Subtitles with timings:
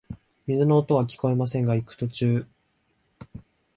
[0.47, 2.47] 水の音はきこえませんが、行く途中、